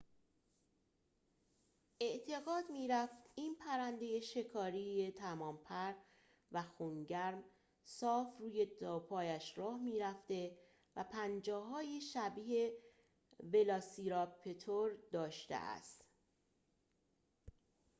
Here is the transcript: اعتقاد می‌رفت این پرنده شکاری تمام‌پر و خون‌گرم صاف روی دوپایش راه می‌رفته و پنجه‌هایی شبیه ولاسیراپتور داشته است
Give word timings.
اعتقاد 2.01 2.63
می‌رفت 2.71 3.17
این 3.35 3.55
پرنده 3.55 4.19
شکاری 4.19 5.11
تمام‌پر 5.11 5.93
و 6.51 6.63
خون‌گرم 6.63 7.43
صاف 7.83 8.37
روی 8.39 8.65
دوپایش 8.79 9.57
راه 9.57 9.79
می‌رفته 9.81 10.57
و 10.95 11.03
پنجه‌هایی 11.03 12.01
شبیه 12.01 12.73
ولاسیراپتور 13.53 14.91
داشته 15.11 15.55
است 15.55 16.03